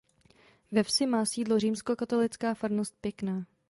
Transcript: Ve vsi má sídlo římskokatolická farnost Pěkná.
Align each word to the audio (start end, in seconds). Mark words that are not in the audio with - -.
Ve 0.71 0.83
vsi 0.83 1.05
má 1.07 1.25
sídlo 1.25 1.59
římskokatolická 1.59 2.53
farnost 2.53 2.95
Pěkná. 3.01 3.45